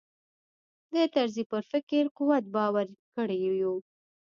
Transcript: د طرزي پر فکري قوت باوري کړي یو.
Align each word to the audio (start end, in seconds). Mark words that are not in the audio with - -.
د 0.93 0.95
طرزي 1.13 1.43
پر 1.51 1.61
فکري 1.71 2.01
قوت 2.17 2.43
باوري 2.55 2.95
کړي 3.15 3.37
یو. 3.61 3.73